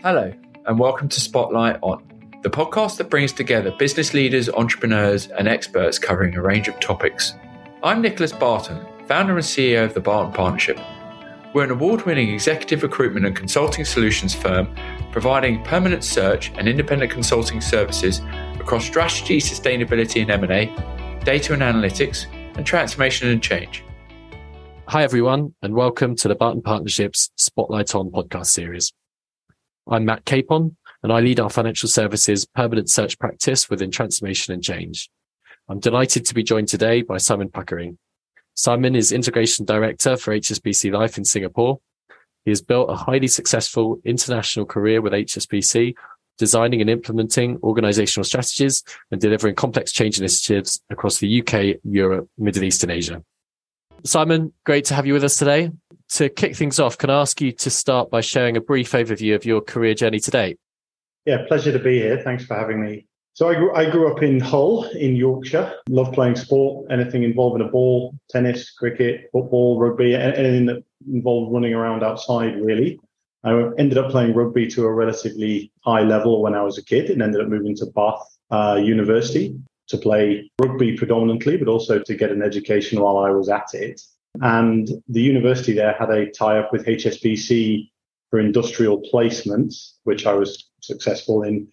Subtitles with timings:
[0.00, 0.32] Hello,
[0.66, 2.00] and welcome to Spotlight On,
[2.44, 7.34] the podcast that brings together business leaders, entrepreneurs, and experts covering a range of topics.
[7.82, 10.78] I'm Nicholas Barton, founder and CEO of the Barton Partnership.
[11.52, 14.72] We're an award winning executive recruitment and consulting solutions firm
[15.10, 18.20] providing permanent search and independent consulting services
[18.60, 20.66] across strategy, sustainability and M&A,
[21.24, 22.26] data and analytics,
[22.56, 23.82] and transformation and change.
[24.86, 28.92] Hi, everyone, and welcome to the Barton Partnership's Spotlight On podcast series.
[29.90, 34.62] I'm Matt Capon, and I lead our financial services permanent search practice within transformation and
[34.62, 35.08] change.
[35.66, 37.96] I'm delighted to be joined today by Simon Puckering.
[38.54, 41.80] Simon is integration director for HSBC Life in Singapore.
[42.44, 45.94] He has built a highly successful international career with HSBC,
[46.36, 52.64] designing and implementing organizational strategies and delivering complex change initiatives across the UK, Europe, Middle
[52.64, 53.22] East, and Asia.
[54.04, 55.70] Simon, great to have you with us today
[56.10, 59.34] to kick things off, can I ask you to start by sharing a brief overview
[59.34, 60.58] of your career journey to date?
[61.26, 62.20] Yeah, pleasure to be here.
[62.22, 63.06] Thanks for having me.
[63.34, 65.72] So I grew, I grew up in Hull in Yorkshire.
[65.88, 71.72] Love playing sport, anything involving a ball, tennis, cricket, football, rugby, anything that involved running
[71.72, 72.98] around outside, really.
[73.44, 77.10] I ended up playing rugby to a relatively high level when I was a kid
[77.10, 79.56] and ended up moving to Bath uh, University
[79.86, 84.00] to play rugby predominantly, but also to get an education while I was at it.
[84.42, 87.90] And the university there had a tie up with HSBC
[88.30, 91.68] for industrial placements, which I was successful in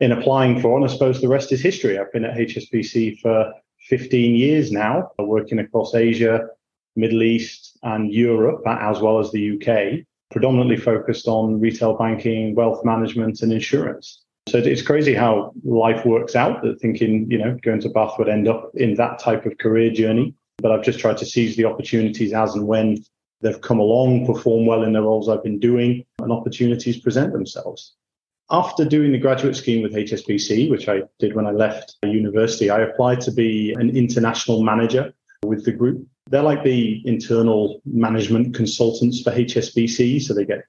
[0.00, 0.76] in applying for.
[0.76, 1.98] And I suppose the rest is history.
[1.98, 3.52] I've been at HSBC for
[3.88, 6.48] 15 years now, working across Asia,
[6.96, 12.54] Middle East, and Europe, uh, as well as the UK, predominantly focused on retail banking,
[12.54, 14.22] wealth management, and insurance.
[14.48, 18.28] So it's crazy how life works out that thinking, you know, going to Bath would
[18.28, 21.64] end up in that type of career journey but I've just tried to seize the
[21.64, 23.04] opportunities as and when
[23.40, 27.94] they've come along, perform well in the roles I've been doing, and opportunities present themselves.
[28.50, 32.80] After doing the graduate scheme with HSBC, which I did when I left university, I
[32.80, 35.12] applied to be an international manager
[35.44, 36.06] with the group.
[36.28, 40.22] They're like the internal management consultants for HSBC.
[40.22, 40.64] So they get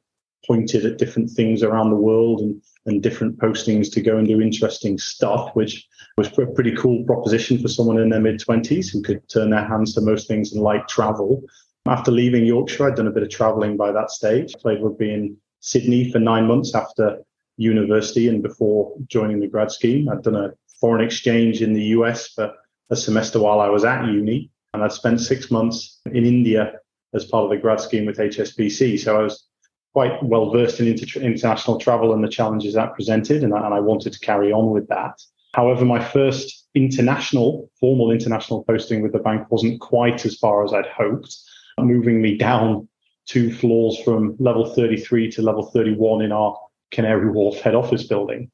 [0.46, 4.42] pointed at different things around the world and, and different postings to go and do
[4.42, 5.88] interesting stuff, which
[6.18, 9.66] was a pretty cool proposition for someone in their mid 20s who could turn their
[9.66, 11.44] hands to most things and like travel.
[11.86, 14.54] After leaving Yorkshire, I'd done a bit of traveling by that stage.
[14.56, 17.20] I Played rugby in Sydney for nine months after
[17.58, 20.10] university and before joining the grad scheme.
[20.10, 22.52] I'd done a foreign exchange in the US for
[22.90, 24.50] a semester while I was at uni.
[24.74, 26.74] And I'd spent six months in India
[27.14, 29.00] as part of the grad scheme with HSBC.
[29.00, 29.48] So I was
[29.94, 33.74] quite well versed in inter- international travel and the challenges that presented, and I, and
[33.74, 35.20] I wanted to carry on with that.
[35.58, 40.72] However, my first international, formal international posting with the bank wasn't quite as far as
[40.72, 41.36] I'd hoped,
[41.80, 42.88] moving me down
[43.26, 46.56] two floors from level 33 to level 31 in our
[46.92, 48.52] Canary Wharf head office building.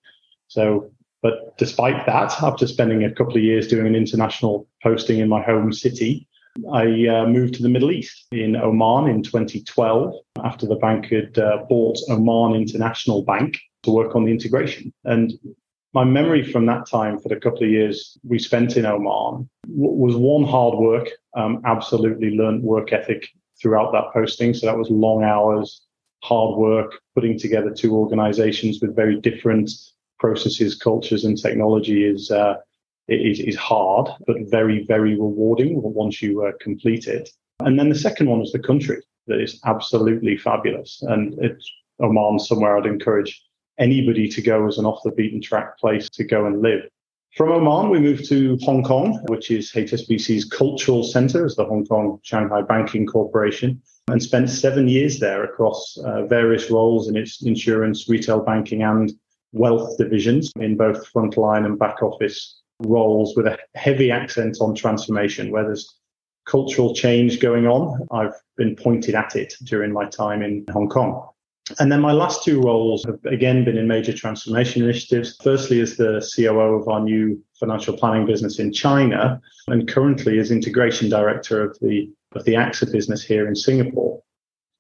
[0.47, 0.89] So,
[1.21, 5.41] but despite that, after spending a couple of years doing an international posting in my
[5.41, 6.25] home city,
[6.71, 11.37] I uh, moved to the Middle East in Oman in 2012 after the bank had
[11.37, 14.93] uh, bought Oman International Bank to work on the integration.
[15.03, 15.33] And
[15.93, 20.15] my memory from that time for the couple of years we spent in Oman was
[20.15, 23.27] one hard work, um, absolutely learned work ethic
[23.61, 24.53] throughout that posting.
[24.53, 25.81] So that was long hours,
[26.23, 29.69] hard work, putting together two organizations with very different
[30.19, 32.31] processes, cultures, and technology is.
[32.31, 32.55] Uh,
[33.09, 37.29] is, is hard, but very, very rewarding once you uh, complete it.
[37.59, 41.01] And then the second one is the country that is absolutely fabulous.
[41.01, 41.69] And it's
[42.01, 43.43] Oman somewhere I'd encourage
[43.79, 46.81] anybody to go as an off the beaten track place to go and live.
[47.35, 51.83] From Oman, we moved to Hong Kong, which is HSBC's cultural center as the Hong
[51.83, 57.41] Kong Shanghai Banking Corporation, and spent seven years there across uh, various roles in its
[57.41, 59.11] insurance, retail banking, and
[59.51, 65.49] wealth divisions in both frontline and back office roles with a heavy accent on transformation,
[65.49, 65.97] where there's
[66.45, 68.07] cultural change going on.
[68.11, 71.29] I've been pointed at it during my time in Hong Kong.
[71.79, 75.37] And then my last two roles have again been in major transformation initiatives.
[75.41, 80.51] Firstly, as the COO of our new financial planning business in China, and currently as
[80.51, 84.21] integration director of the of the AXA business here in Singapore.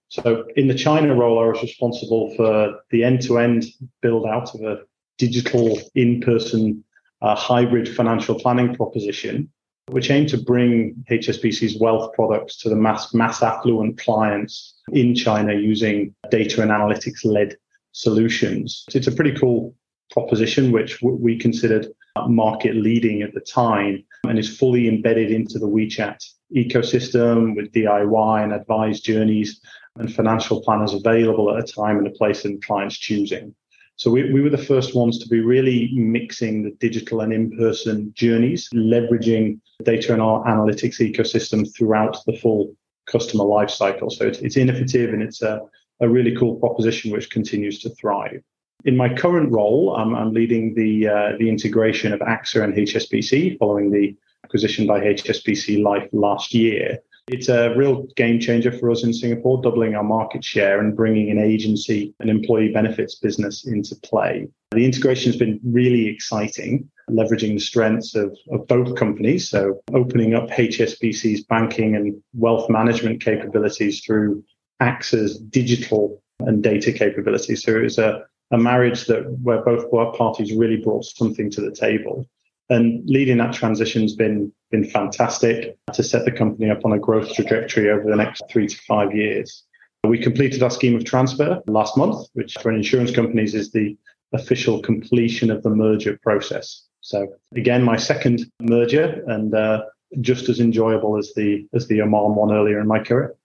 [0.09, 3.65] So in the China role, I was responsible for the end-to-end
[4.01, 4.79] build out of a
[5.17, 6.83] digital in-person
[7.23, 9.49] a hybrid financial planning proposition,
[9.87, 15.53] which aimed to bring HSBC's wealth products to the mass, mass affluent clients in China
[15.53, 17.55] using data and analytics led
[17.91, 18.85] solutions.
[18.93, 19.75] It's a pretty cool
[20.11, 21.87] proposition, which we considered
[22.27, 26.23] market leading at the time and is fully embedded into the WeChat
[26.55, 29.59] ecosystem with DIY and advised journeys
[29.97, 33.53] and financial planners available at a time and a place in clients' choosing.
[33.95, 38.13] So we, we were the first ones to be really mixing the digital and in-person
[38.15, 42.75] journeys, leveraging data and our analytics ecosystem throughout the full
[43.05, 44.09] customer life cycle.
[44.09, 45.61] So it's, it's innovative and it's a,
[45.99, 48.41] a really cool proposition which continues to thrive.
[48.85, 53.57] In my current role, I'm, I'm leading the uh, the integration of AXA and HSBC
[53.57, 56.99] following the acquisition by HSBC Life last year.
[57.27, 61.31] It's a real game changer for us in Singapore, doubling our market share and bringing
[61.31, 64.49] an agency and employee benefits business into play.
[64.71, 69.49] The integration has been really exciting, leveraging the strengths of, of both companies.
[69.49, 74.43] So, opening up HSBC's banking and wealth management capabilities through
[74.81, 77.63] AXA's digital and data capabilities.
[77.63, 81.71] So, it was a, a marriage that where both parties really brought something to the
[81.71, 82.27] table.
[82.69, 86.99] And leading that transition has been been fantastic to set the company up on a
[86.99, 89.63] growth trajectory over the next three to five years.
[90.03, 93.95] We completed our scheme of transfer last month, which for insurance companies is the
[94.33, 96.85] official completion of the merger process.
[97.01, 99.83] So again, my second merger and uh,
[100.21, 103.35] just as enjoyable as the as the Oman one earlier in my career.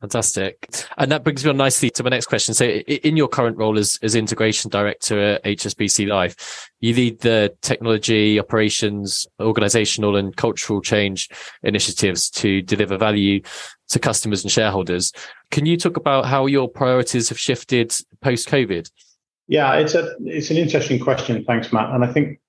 [0.00, 0.66] Fantastic.
[0.96, 2.54] And that brings me on nicely to my next question.
[2.54, 7.54] So in your current role as, as integration director at HSBC Life, you lead the
[7.60, 11.28] technology, operations, organizational and cultural change
[11.62, 13.42] initiatives to deliver value
[13.90, 15.12] to customers and shareholders.
[15.50, 18.90] Can you talk about how your priorities have shifted post COVID?
[19.48, 21.44] Yeah, it's a it's an interesting question.
[21.44, 21.90] Thanks, Matt.
[21.92, 22.40] And I think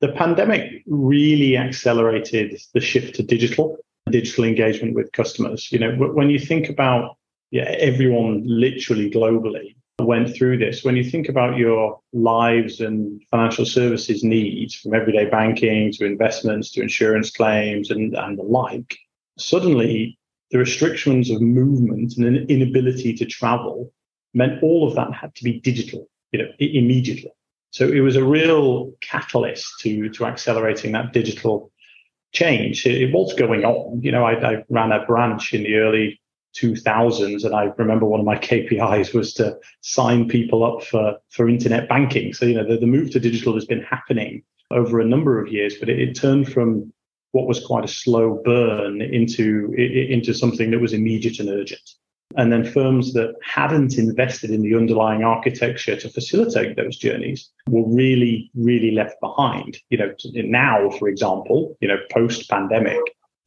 [0.00, 3.78] the pandemic really accelerated the shift to digital
[4.10, 5.70] digital engagement with customers.
[5.72, 7.16] You know, when you think about
[7.50, 10.84] yeah, everyone literally globally went through this.
[10.84, 16.70] When you think about your lives and financial services needs from everyday banking to investments
[16.72, 18.96] to insurance claims and, and the like,
[19.38, 20.18] suddenly
[20.50, 23.92] the restrictions of movement and an inability to travel
[24.32, 27.32] meant all of that had to be digital, you know, immediately.
[27.72, 31.70] So it was a real catalyst to, to accelerating that digital
[32.32, 32.86] change.
[32.86, 34.00] It, it was going on.
[34.02, 36.20] You know, I, I ran a branch in the early
[36.56, 41.48] 2000s, and I remember one of my KPIs was to sign people up for for
[41.48, 42.32] internet banking.
[42.32, 45.52] So you know, the, the move to digital has been happening over a number of
[45.52, 46.92] years, but it, it turned from
[47.32, 51.94] what was quite a slow burn into into something that was immediate and urgent.
[52.36, 57.88] And then firms that hadn't invested in the underlying architecture to facilitate those journeys were
[57.88, 59.78] really, really left behind.
[59.90, 63.00] You know, now, for example, you know, post pandemic,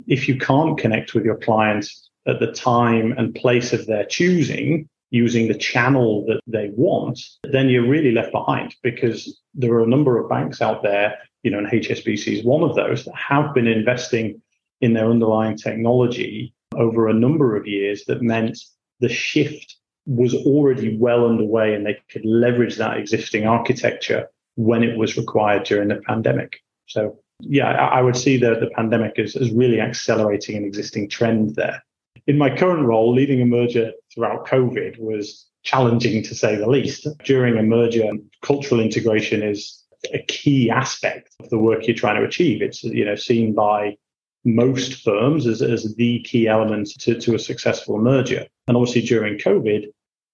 [0.07, 4.89] if you can't connect with your clients at the time and place of their choosing,
[5.12, 9.88] using the channel that they want, then you're really left behind because there are a
[9.88, 13.53] number of banks out there, you know, and HSBC is one of those that have
[13.53, 14.41] been investing
[14.81, 18.57] in their underlying technology over a number of years that meant
[18.99, 24.97] the shift was already well underway and they could leverage that existing architecture when it
[24.97, 26.59] was required during the pandemic.
[26.87, 31.55] So, yeah, I, would see the, the pandemic as, as really accelerating an existing trend
[31.55, 31.83] there.
[32.27, 37.07] In my current role, leading a merger throughout COVID was challenging to say the least.
[37.23, 38.11] During a merger,
[38.41, 39.83] cultural integration is
[40.13, 42.61] a key aspect of the work you're trying to achieve.
[42.61, 43.97] It's you know seen by
[44.45, 48.45] most firms as, as the key element to, to a successful merger.
[48.67, 49.85] And obviously during COVID,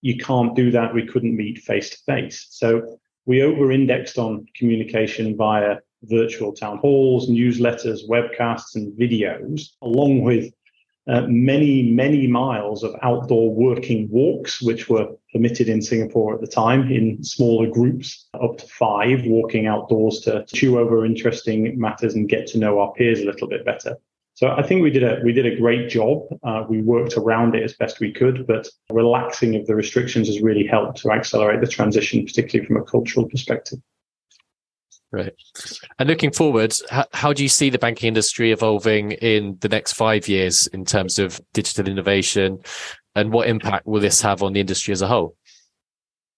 [0.01, 0.93] you can't do that.
[0.93, 2.47] We couldn't meet face to face.
[2.49, 10.21] So we over indexed on communication via virtual town halls, newsletters, webcasts, and videos, along
[10.21, 10.51] with
[11.09, 16.47] uh, many, many miles of outdoor working walks, which were permitted in Singapore at the
[16.47, 22.29] time in smaller groups, up to five, walking outdoors to chew over interesting matters and
[22.29, 23.97] get to know our peers a little bit better.
[24.35, 26.23] So I think we did a we did a great job.
[26.43, 30.39] Uh, we worked around it as best we could, but relaxing of the restrictions has
[30.41, 33.79] really helped to accelerate the transition, particularly from a cultural perspective.
[35.11, 35.33] Right.
[35.97, 39.93] And looking forward, how, how, do you see the banking industry evolving in the next
[39.93, 42.59] five years in terms of digital innovation?
[43.15, 45.35] And what impact will this have on the industry as a whole?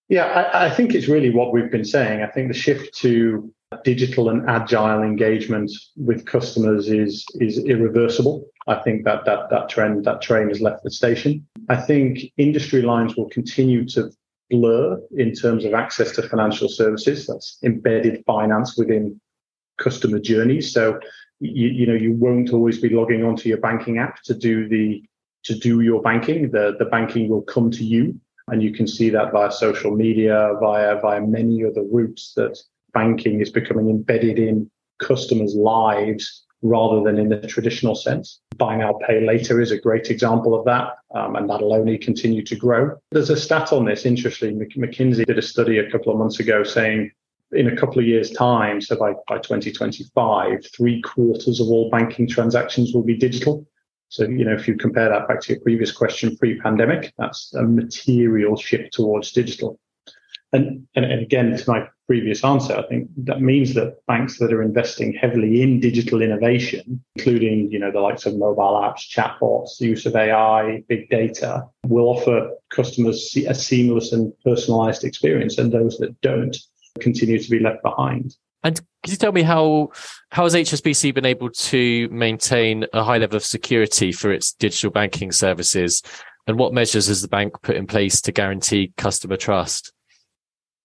[0.08, 2.22] Yeah, I, I think it's really what we've been saying.
[2.22, 8.46] I think the shift to digital and agile engagement with customers is is irreversible.
[8.68, 11.46] I think that that that trend, that train has left the station.
[11.70, 14.12] I think industry lines will continue to
[14.52, 17.26] blur in terms of access to financial services.
[17.26, 19.20] That's embedded finance within
[19.80, 20.72] customer journeys.
[20.72, 21.00] So
[21.40, 25.04] you, you know you won't always be logging onto your banking app to do the
[25.46, 26.52] to do your banking.
[26.52, 30.54] The the banking will come to you, and you can see that via social media,
[30.60, 32.60] via via many other routes that
[32.94, 38.40] banking is becoming embedded in customers' lives rather than in the traditional sense.
[38.58, 42.44] Buy now, pay later is a great example of that, um, and that'll only continue
[42.44, 42.98] to grow.
[43.12, 44.66] There's a stat on this, interestingly.
[44.78, 47.12] McKinsey did a study a couple of months ago saying
[47.52, 52.28] in a couple of years' time, so by, by 2025, three quarters of all banking
[52.28, 53.66] transactions will be digital.
[54.10, 57.54] So, you know, if you compare that back to your previous question pre pandemic, that's
[57.54, 59.80] a material shift towards digital.
[60.54, 64.52] And, and, and again, to my previous answer, I think that means that banks that
[64.52, 69.78] are investing heavily in digital innovation, including you know the likes of mobile apps, chatbots,
[69.80, 75.72] the use of AI, big data, will offer customers a seamless and personalized experience, and
[75.72, 76.58] those that don't
[77.00, 78.36] continue to be left behind.
[78.62, 79.92] And could you tell me how
[80.32, 84.92] how has HSBC been able to maintain a high level of security for its digital
[84.92, 86.04] banking services,
[86.46, 89.94] and what measures has the bank put in place to guarantee customer trust?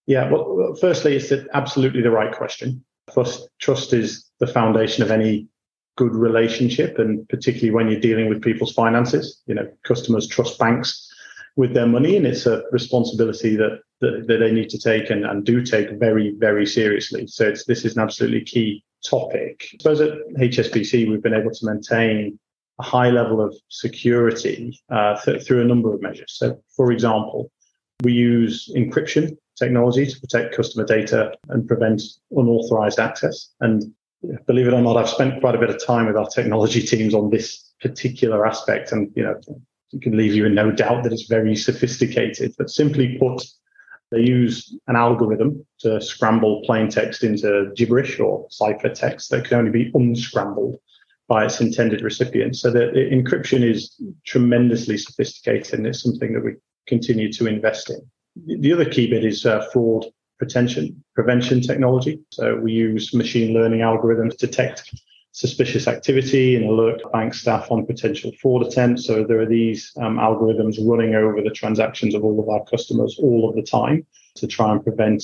[0.07, 2.83] Yeah, well, firstly, it's absolutely the right question.
[3.13, 5.47] First, trust is the foundation of any
[5.97, 9.41] good relationship, and particularly when you're dealing with people's finances.
[9.47, 11.07] You know, customers trust banks
[11.57, 15.25] with their money, and it's a responsibility that that, that they need to take and,
[15.25, 17.25] and do take very, very seriously.
[17.27, 19.69] So this is an absolutely key topic.
[19.73, 22.39] I suppose at HSBC, we've been able to maintain
[22.79, 26.33] a high level of security uh, th- through a number of measures.
[26.37, 27.51] So, for example,
[28.03, 33.53] we use encryption technology to protect customer data and prevent unauthorized access.
[33.59, 33.93] And
[34.45, 37.13] believe it or not, I've spent quite a bit of time with our technology teams
[37.13, 38.91] on this particular aspect.
[38.91, 39.39] And, you know,
[39.93, 42.53] it can leave you in no doubt that it's very sophisticated.
[42.57, 43.43] But simply put,
[44.11, 49.59] they use an algorithm to scramble plain text into gibberish or cipher text that can
[49.59, 50.77] only be unscrambled
[51.27, 52.55] by its intended recipient.
[52.55, 56.53] So the, the encryption is tremendously sophisticated and it's something that we
[56.87, 57.99] continue to invest in.
[58.45, 60.05] The other key bit is uh, fraud
[60.37, 62.19] prevention, prevention technology.
[62.31, 64.93] So we use machine learning algorithms to detect
[65.31, 69.05] suspicious activity and alert bank staff on potential fraud attempts.
[69.05, 73.17] So there are these um, algorithms running over the transactions of all of our customers
[73.21, 75.23] all of the time to try and prevent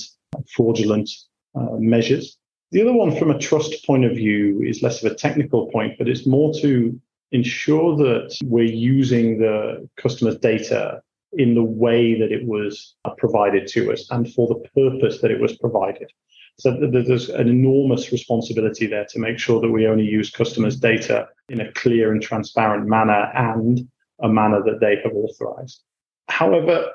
[0.54, 1.10] fraudulent
[1.54, 2.38] uh, measures.
[2.70, 5.98] The other one from a trust point of view is less of a technical point,
[5.98, 7.00] but it's more to
[7.32, 11.02] ensure that we're using the customer's data
[11.36, 15.30] in the way that it was uh, provided to us and for the purpose that
[15.30, 16.10] it was provided.
[16.58, 21.28] So there's an enormous responsibility there to make sure that we only use customers' data
[21.48, 23.88] in a clear and transparent manner and
[24.22, 25.82] a manner that they have authorized.
[26.28, 26.86] However,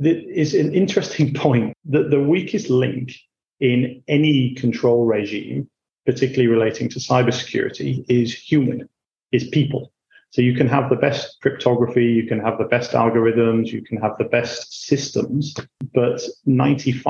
[0.00, 3.12] it is an interesting point that the weakest link
[3.60, 5.68] in any control regime,
[6.04, 8.88] particularly relating to cybersecurity, is human,
[9.32, 9.92] is people.
[10.36, 13.96] So you can have the best cryptography, you can have the best algorithms, you can
[14.02, 15.54] have the best systems,
[15.94, 17.06] but 95%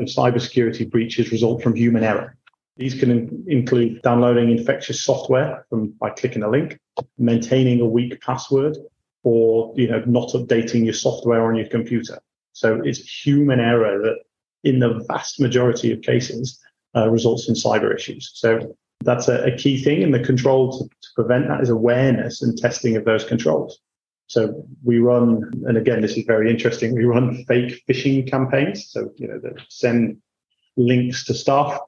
[0.00, 2.38] of cybersecurity breaches result from human error.
[2.78, 6.78] These can in- include downloading infectious software from by clicking a link,
[7.18, 8.78] maintaining a weak password,
[9.22, 12.18] or you know not updating your software on your computer.
[12.54, 14.16] So it's human error that,
[14.64, 16.58] in the vast majority of cases,
[16.96, 18.30] uh, results in cyber issues.
[18.32, 20.02] So that's a, a key thing.
[20.02, 23.78] And the control to, to prevent that is awareness and testing of those controls.
[24.28, 26.94] So we run, and again, this is very interesting.
[26.94, 28.90] We run fake phishing campaigns.
[28.90, 30.18] So, you know, that send
[30.76, 31.78] links to staff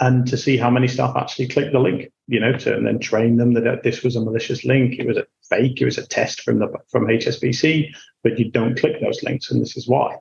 [0.00, 2.98] and to see how many staff actually click the link, you know, to, and then
[2.98, 4.98] train them that this was a malicious link.
[4.98, 5.80] It was a fake.
[5.82, 7.94] It was a test from the, from HSBC,
[8.24, 9.50] but you don't click those links.
[9.50, 10.16] And this is why.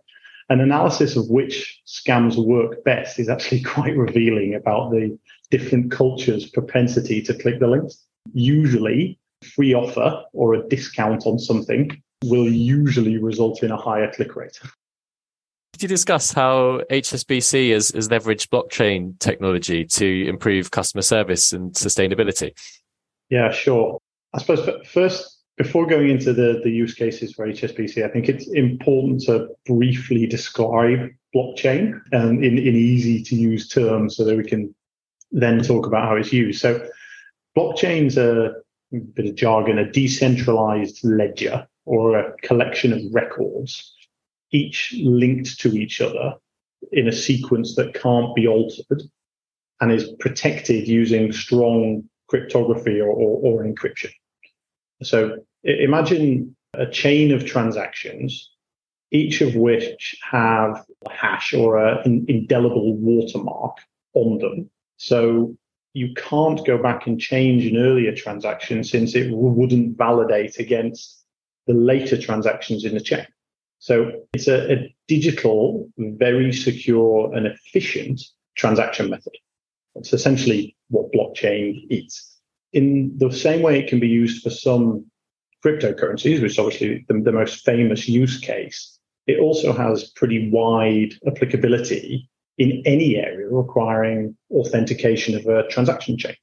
[0.50, 5.18] An analysis of which scams work best is actually quite revealing about the
[5.52, 8.06] different cultures' propensity to click the links.
[8.34, 14.36] Usually, free offer or a discount on something will usually result in a higher click
[14.36, 14.60] rate.
[15.74, 21.72] Could you discuss how HSBC has, has leveraged blockchain technology to improve customer service and
[21.72, 22.52] sustainability?
[23.30, 24.00] Yeah, sure.
[24.34, 28.48] I suppose first, before going into the, the use cases for HSBC, I think it's
[28.50, 34.44] important to briefly describe blockchain um, in, in easy to use terms so that we
[34.44, 34.74] can
[35.32, 36.62] then talk about how it's used.
[36.62, 36.88] So
[37.58, 43.96] blockchain's are a bit of jargon, a decentralized ledger or a collection of records,
[44.52, 46.36] each linked to each other
[46.92, 49.04] in a sequence that can't be altered
[49.82, 54.12] and is protected using strong cryptography or, or, or encryption.
[55.02, 58.52] So imagine a chain of transactions,
[59.12, 63.78] each of which have a hash or an indelible watermark
[64.14, 65.56] on them so
[65.94, 71.24] you can't go back and change an earlier transaction since it wouldn't validate against
[71.68, 73.26] the later transactions in the chain.
[73.80, 78.22] So it's a, a digital, very secure and efficient
[78.56, 79.34] transaction method.
[79.96, 82.36] It's essentially what blockchain is.
[82.74, 85.06] In the same way, it can be used for some
[85.66, 89.00] cryptocurrencies, which is obviously the, the most famous use case.
[89.28, 92.29] It also has pretty wide applicability
[92.60, 96.36] in any area requiring authentication of a transaction chain.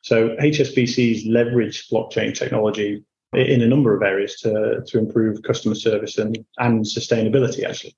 [0.00, 6.16] So HSBC's leveraged blockchain technology in a number of areas to, to improve customer service
[6.16, 7.94] and, and sustainability, actually.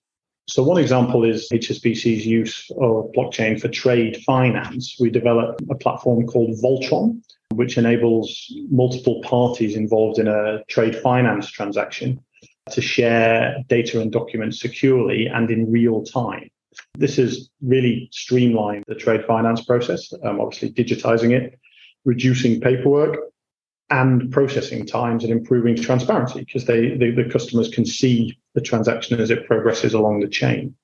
[0.48, 4.96] So one example is HSBC's use of blockchain for trade finance.
[4.98, 7.22] We developed a platform called Voltron,
[7.54, 12.18] which enables multiple parties involved in a trade finance transaction
[12.70, 16.50] to share data and documents securely and in real time.
[16.94, 21.58] This has really streamlined the trade finance process, um, obviously digitizing it,
[22.04, 23.18] reducing paperwork
[23.90, 29.30] and processing times and improving transparency because they, the customers can see the transaction as
[29.30, 30.74] it progresses along the chain.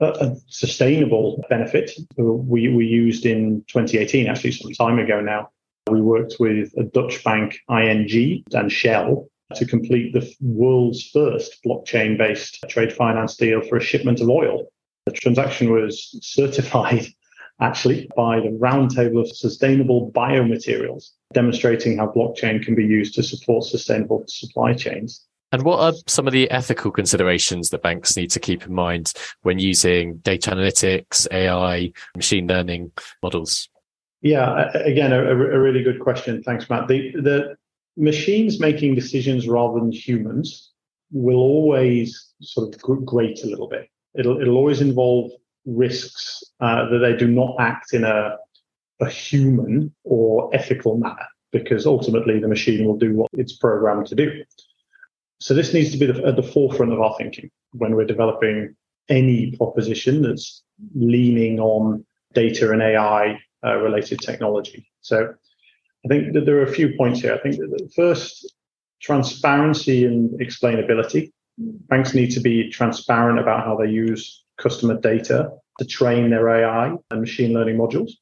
[0.00, 5.50] A, a sustainable benefit we, we used in 2018, actually some time ago now.
[5.88, 12.16] We worked with a Dutch bank, ING, and Shell to complete the world's first blockchain
[12.16, 14.66] based trade finance deal for a shipment of oil.
[15.10, 17.04] The transaction was certified
[17.60, 23.64] actually by the Roundtable of Sustainable Biomaterials, demonstrating how blockchain can be used to support
[23.64, 25.26] sustainable supply chains.
[25.50, 29.12] And what are some of the ethical considerations that banks need to keep in mind
[29.42, 33.68] when using data analytics, AI, machine learning models?
[34.22, 36.40] Yeah, again, a, a really good question.
[36.44, 36.86] Thanks, Matt.
[36.86, 37.56] The, the
[37.96, 40.70] machines making decisions rather than humans
[41.10, 43.89] will always sort of grate a little bit.
[44.14, 45.30] It'll, it'll always involve
[45.66, 48.36] risks uh, that they do not act in a,
[49.00, 54.14] a human or ethical manner because ultimately the machine will do what it's programmed to
[54.14, 54.44] do.
[55.40, 58.76] So this needs to be the, at the forefront of our thinking when we're developing
[59.08, 60.62] any proposition that's
[60.94, 64.86] leaning on data and AI uh, related technology.
[65.00, 65.34] So
[66.04, 67.34] I think that there are a few points here.
[67.34, 68.54] I think that first,
[69.00, 71.32] transparency and explainability.
[71.88, 76.96] Banks need to be transparent about how they use customer data to train their AI
[77.10, 78.12] and machine learning modules.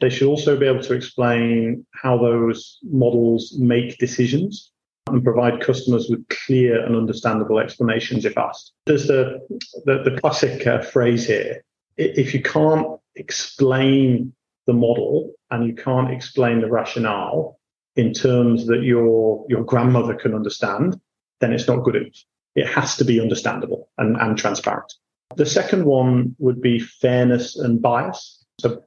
[0.00, 4.72] They should also be able to explain how those models make decisions
[5.06, 8.72] and provide customers with clear and understandable explanations if asked.
[8.86, 9.40] There's the,
[9.84, 11.62] the, the classic uh, phrase here
[11.96, 14.32] if you can't explain
[14.66, 17.58] the model and you can't explain the rationale
[17.94, 21.00] in terms that your, your grandmother can understand,
[21.40, 22.24] then it's not good enough.
[22.56, 24.92] It has to be understandable and, and transparent.
[25.36, 28.44] The second one would be fairness and bias.
[28.60, 28.82] So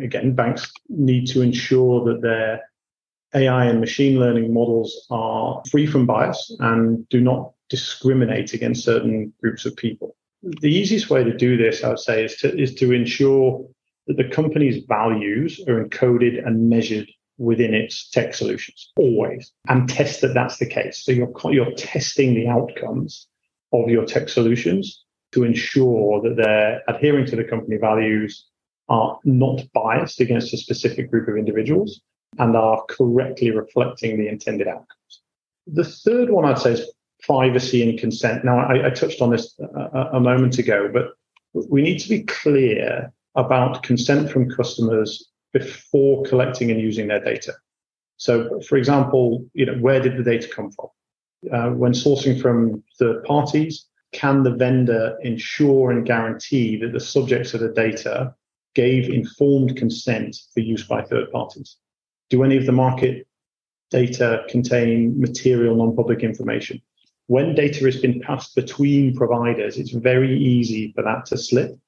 [0.00, 2.62] again, banks need to ensure that their
[3.34, 9.32] AI and machine learning models are free from bias and do not discriminate against certain
[9.40, 10.16] groups of people.
[10.42, 13.64] The easiest way to do this, I would say, is to, is to ensure
[14.06, 17.08] that the company's values are encoded and measured
[17.38, 21.04] within its tech solutions always and test that that's the case.
[21.04, 23.28] So you're, you're testing the outcomes
[23.72, 28.46] of your tech solutions to ensure that they're adhering to the company values,
[28.88, 32.00] are not biased against a specific group of individuals,
[32.38, 35.22] and are correctly reflecting the intended outcomes.
[35.66, 36.90] The third one I'd say is
[37.22, 38.44] privacy and consent.
[38.44, 41.12] Now, I, I touched on this a, a moment ago, but
[41.52, 47.54] we need to be clear about consent from customers before collecting and using their data.
[48.16, 50.88] So, for example, you know, where did the data come from?
[51.52, 57.54] Uh, when sourcing from third parties, can the vendor ensure and guarantee that the subjects
[57.54, 58.34] of the data
[58.74, 61.76] gave informed consent for use by third parties?
[62.30, 63.26] Do any of the market
[63.90, 66.82] data contain material non-public information?
[67.26, 71.78] When data has been passed between providers, it's very easy for that to slip.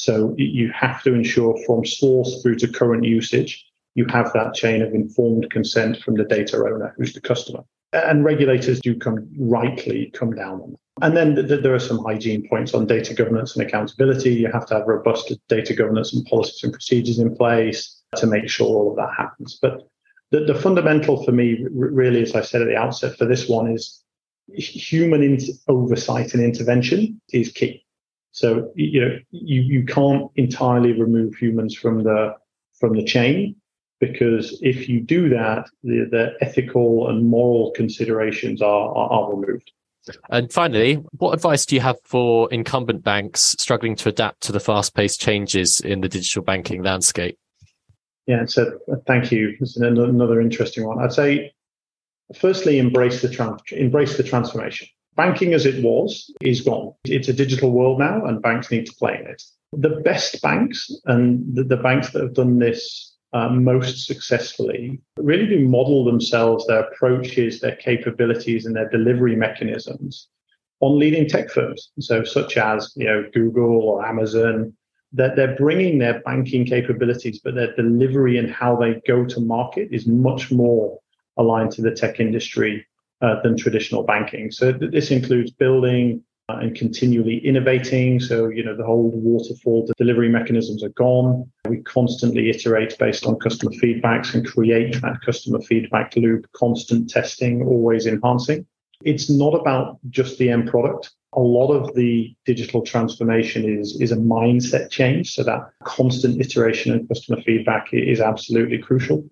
[0.00, 4.80] So you have to ensure from source through to current usage, you have that chain
[4.80, 7.60] of informed consent from the data owner, who's the customer.
[7.92, 11.06] And regulators do come rightly come down on that.
[11.06, 14.32] And then th- th- there are some hygiene points on data governance and accountability.
[14.32, 18.48] You have to have robust data governance and policies and procedures in place to make
[18.48, 19.58] sure all of that happens.
[19.60, 19.86] But
[20.30, 23.48] the, the fundamental for me, r- really, as I said at the outset for this
[23.50, 24.02] one, is
[24.48, 27.84] human in- oversight and intervention is key.
[28.32, 32.34] So you know you, you can't entirely remove humans from the
[32.78, 33.56] from the chain
[34.00, 39.70] because if you do that, the, the ethical and moral considerations are, are, are removed.
[40.30, 44.58] And finally, what advice do you have for incumbent banks struggling to adapt to the
[44.58, 47.38] fast paced changes in the digital banking landscape?
[48.26, 49.56] Yeah, so uh, thank you.
[49.60, 50.98] It's another interesting one.
[51.00, 51.52] I'd say,
[52.34, 54.88] firstly, embrace the trans- embrace the transformation.
[55.20, 56.94] Banking as it was is gone.
[57.04, 59.42] It's a digital world now, and banks need to play in it.
[59.70, 65.46] The best banks and the, the banks that have done this uh, most successfully really
[65.46, 70.28] do model themselves, their approaches, their capabilities, and their delivery mechanisms
[70.80, 71.90] on leading tech firms.
[71.98, 74.72] So, such as you know Google or Amazon,
[75.12, 79.88] that they're bringing their banking capabilities, but their delivery and how they go to market
[79.92, 80.98] is much more
[81.36, 82.86] aligned to the tech industry
[83.20, 84.50] uh, than traditional banking.
[84.50, 88.20] So th- this includes building uh, and continually innovating.
[88.20, 91.50] So you know the whole waterfall the delivery mechanisms are gone.
[91.68, 97.62] We constantly iterate based on customer feedbacks and create that customer feedback loop, constant testing,
[97.62, 98.66] always enhancing.
[99.02, 101.10] It's not about just the end product.
[101.32, 105.32] A lot of the digital transformation is, is a mindset change.
[105.32, 109.24] So that constant iteration and customer feedback is absolutely crucial.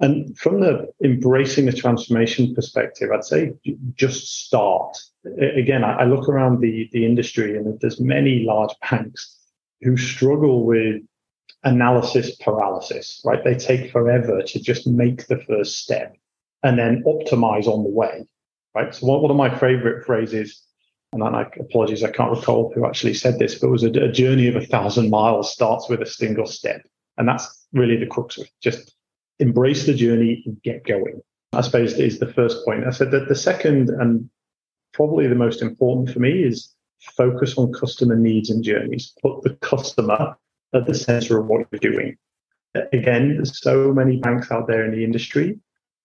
[0.00, 3.52] And from the embracing the transformation perspective, I'd say
[3.94, 4.96] just start.
[5.56, 9.36] Again, I look around the, the industry and there's many large banks
[9.82, 11.02] who struggle with
[11.64, 13.44] analysis paralysis, right?
[13.44, 16.16] They take forever to just make the first step
[16.62, 18.26] and then optimize on the way
[18.74, 18.94] right?
[18.94, 20.62] So one, one of my favorite phrases,
[21.12, 24.12] and I apologies, I can't recall who actually said this, but it was a, a
[24.12, 26.82] journey of a thousand miles starts with a single step.
[27.18, 28.50] And that's really the crux of it.
[28.62, 28.94] Just
[29.40, 31.20] embrace the journey and get going.
[31.52, 32.86] I suppose is the first point.
[32.86, 34.30] I said that the second and
[34.92, 39.12] probably the most important for me is focus on customer needs and journeys.
[39.22, 40.36] Put the customer
[40.74, 42.16] at the center of what you're doing.
[42.92, 45.58] Again, so many banks out there in the industry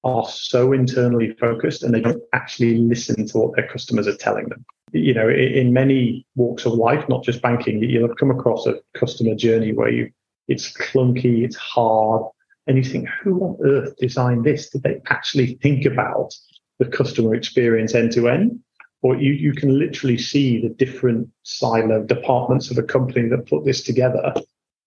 [0.04, 4.50] are so internally focused and they don't actually listen to what their customers are telling
[4.50, 4.65] them.
[4.91, 8.80] You know, in many walks of life, not just banking, you'll have come across a
[8.93, 10.12] customer journey where you
[10.48, 12.24] it's clunky, it's hard,
[12.67, 14.69] and you think, who on earth designed this?
[14.69, 16.34] Did they actually think about
[16.80, 18.60] the customer experience end to end?
[19.01, 23.63] Or you, you can literally see the different silo departments of a company that put
[23.63, 24.34] this together,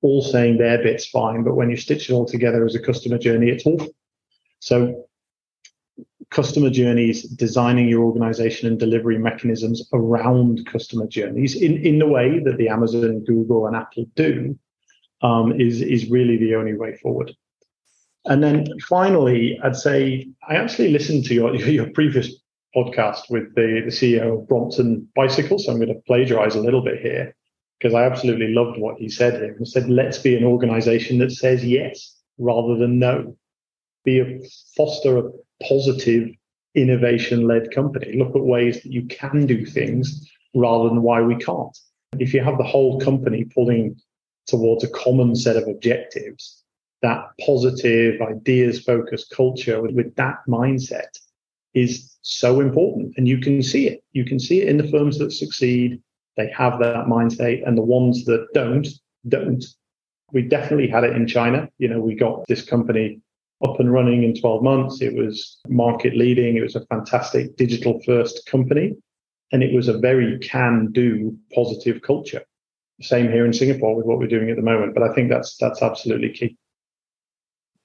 [0.03, 3.19] all saying their bit's fine, but when you stitch it all together as a customer
[3.19, 3.95] journey, it's awful.
[4.59, 5.05] So
[6.31, 12.41] customer journeys, designing your organization and delivery mechanisms around customer journeys in, in the way
[12.41, 14.59] that the Amazon, Google, and Apple do
[15.23, 17.35] um, is, is really the only way forward.
[18.29, 22.35] And then finally, I'd say I actually listened to your, your previous
[22.77, 25.59] podcast with the, the CEO of Brompton Bicycle.
[25.59, 27.35] So I'm going to plagiarize a little bit here
[27.79, 29.57] because I absolutely loved what he said here.
[29.59, 33.37] He said, let's be an organization that says yes rather than no.
[34.05, 34.41] Be a
[34.77, 35.31] foster a
[35.67, 36.29] positive
[36.75, 38.17] innovation led company.
[38.17, 41.77] Look at ways that you can do things rather than why we can't.
[42.19, 43.97] If you have the whole company pulling
[44.47, 46.58] towards a common set of objectives,
[47.03, 51.19] that positive, ideas focused culture with, with that mindset
[51.75, 53.15] is so important.
[53.17, 54.03] And you can see it.
[54.13, 56.01] You can see it in the firms that succeed.
[56.37, 58.87] They have that mindset, and the ones that don't,
[59.27, 59.65] don't.
[60.33, 61.69] We definitely had it in China.
[61.79, 63.21] You know, we got this company
[63.67, 65.01] up and running in 12 months.
[65.01, 66.57] It was market leading.
[66.57, 68.97] It was a fantastic digital first company.
[69.51, 72.43] And it was a very can do positive culture.
[73.01, 74.95] Same here in Singapore with what we're doing at the moment.
[74.95, 76.57] But I think that's, that's absolutely key.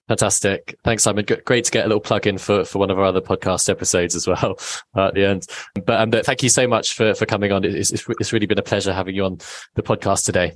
[0.07, 0.75] Fantastic.
[0.83, 1.25] Thanks, Simon.
[1.45, 4.15] Great to get a little plug in for, for one of our other podcast episodes
[4.15, 4.59] as well
[4.95, 5.47] uh, at the end.
[5.85, 7.63] But, um, thank you so much for, for coming on.
[7.63, 9.37] It's, it's, it's really been a pleasure having you on
[9.75, 10.53] the podcast today.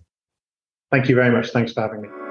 [0.91, 1.51] Thank you very much.
[1.51, 2.26] Thanks for having me.